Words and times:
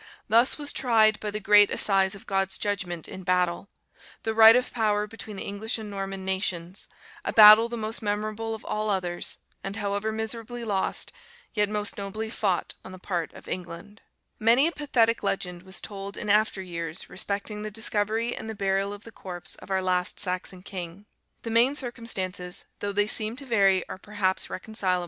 "]"Thus 0.29 0.57
was 0.57 0.71
tried, 0.73 1.19
by 1.19 1.29
the 1.29 1.39
great 1.39 1.69
assize 1.69 2.15
of 2.15 2.25
God's 2.25 2.57
judgment 2.57 3.07
in 3.07 3.21
battle, 3.21 3.69
the 4.23 4.33
right 4.33 4.55
of 4.55 4.73
power 4.73 5.05
between 5.05 5.35
the 5.35 5.43
English 5.43 5.77
and 5.77 5.91
Norman 5.91 6.25
nations; 6.25 6.87
a 7.23 7.31
battle 7.31 7.69
the 7.69 7.77
most 7.77 8.01
memorable 8.01 8.55
of 8.55 8.65
all 8.65 8.89
others; 8.89 9.37
and, 9.63 9.75
however 9.75 10.11
miserably 10.11 10.65
lost, 10.65 11.11
yet 11.53 11.69
most 11.69 11.99
nobly 11.99 12.31
fought 12.31 12.73
on 12.83 12.93
the 12.93 12.97
part 12.97 13.31
of 13.33 13.47
England." 13.47 14.01
Many 14.39 14.65
a 14.65 14.71
pathetic 14.71 15.21
legend 15.21 15.61
was 15.61 15.79
told 15.79 16.17
in 16.17 16.31
after 16.31 16.63
years 16.63 17.07
respecting 17.07 17.61
the 17.61 17.69
discovery 17.69 18.35
and 18.35 18.49
the 18.49 18.55
burial 18.55 18.93
of 18.93 19.03
the 19.03 19.11
corpse 19.11 19.53
of 19.57 19.69
our 19.69 19.83
last 19.83 20.19
Saxon 20.19 20.63
king. 20.63 21.05
The 21.43 21.51
main 21.51 21.75
circumstances, 21.75 22.65
though 22.79 22.91
they 22.91 23.05
seem 23.05 23.35
to 23.35 23.45
vary, 23.45 23.87
are 23.87 23.99
perhaps 23.99 24.49
reconcilable. 24.49 24.49
[See 24.49 24.49
them 24.49 24.49
collected 24.49 24.49
in 24.49 24.65
Lingard, 24.65 24.77
vol. 24.79 24.89
i 24.89 24.97
p. 24.97 24.99